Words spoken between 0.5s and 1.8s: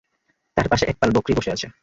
তার পাশে একপাল বকরী বসে আছে।